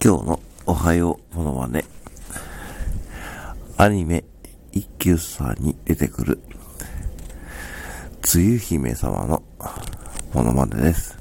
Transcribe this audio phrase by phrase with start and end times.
[0.00, 1.84] 今日のおはようものまね。
[3.76, 4.22] アニメ
[4.70, 6.38] 一休さんに出てくる、
[8.22, 9.42] つゆ姫様の
[10.32, 11.18] ものまねです。